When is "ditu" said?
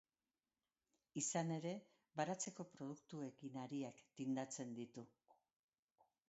4.81-5.07